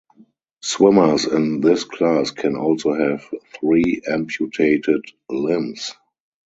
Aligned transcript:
Swimmers 0.63 1.25
in 1.25 1.59
this 1.61 1.83
class 1.83 2.31
can 2.31 2.55
also 2.55 2.95
have 2.95 3.23
three 3.53 4.01
amputated 4.09 5.05
limbs. 5.29 5.93